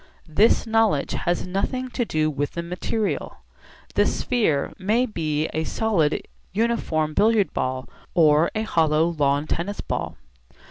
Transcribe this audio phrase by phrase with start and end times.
[0.27, 3.37] This knowledge has nothing to do with the material;
[3.93, 10.17] the sphere may be a solid uniform billiard ball or a hollow lawn tennis ball.